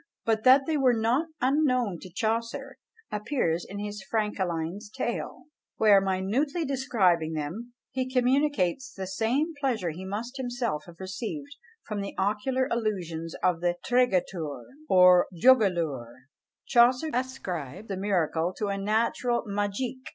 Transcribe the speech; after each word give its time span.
But 0.25 0.43
that 0.45 0.65
they 0.65 0.77
were 0.77 0.95
not 0.97 1.27
unknown 1.41 1.99
to 2.01 2.09
Chaucer, 2.11 2.79
appears 3.11 3.63
in 3.63 3.77
his 3.77 4.03
"Frankelein's 4.11 4.89
Tale," 4.89 5.43
where, 5.77 6.01
minutely 6.01 6.65
describing 6.65 7.33
them, 7.33 7.73
he 7.91 8.11
communicates 8.11 8.91
the 8.91 9.05
same 9.05 9.53
pleasure 9.59 9.91
he 9.91 10.03
must 10.03 10.37
himself 10.37 10.85
have 10.87 10.99
received 10.99 11.55
from 11.85 12.01
the 12.01 12.15
ocular 12.17 12.67
illusions 12.71 13.35
of 13.43 13.61
"the 13.61 13.75
Tregetoure," 13.85 14.65
or 14.89 15.27
"Jogelour." 15.39 16.29
Chaucer 16.65 17.11
ascribes 17.13 17.87
the 17.87 17.95
miracle 17.95 18.55
to 18.57 18.69
a 18.69 18.79
"naturall 18.79 19.43
magique!" 19.45 20.07